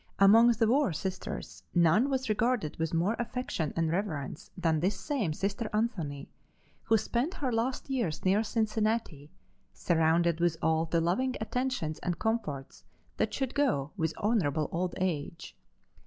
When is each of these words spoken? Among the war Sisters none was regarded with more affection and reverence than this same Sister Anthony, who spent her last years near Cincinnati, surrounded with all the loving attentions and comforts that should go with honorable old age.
Among 0.17 0.47
the 0.53 0.65
war 0.67 0.93
Sisters 0.93 1.61
none 1.75 2.09
was 2.09 2.27
regarded 2.27 2.75
with 2.77 2.91
more 2.91 3.15
affection 3.19 3.71
and 3.75 3.91
reverence 3.91 4.49
than 4.57 4.79
this 4.79 4.99
same 4.99 5.31
Sister 5.31 5.69
Anthony, 5.71 6.27
who 6.81 6.97
spent 6.97 7.35
her 7.35 7.51
last 7.51 7.87
years 7.87 8.25
near 8.25 8.41
Cincinnati, 8.41 9.29
surrounded 9.73 10.39
with 10.39 10.57
all 10.59 10.85
the 10.85 11.01
loving 11.01 11.35
attentions 11.39 11.99
and 11.99 12.17
comforts 12.17 12.83
that 13.17 13.31
should 13.31 13.53
go 13.53 13.91
with 13.95 14.15
honorable 14.17 14.69
old 14.71 14.95
age. 14.97 15.55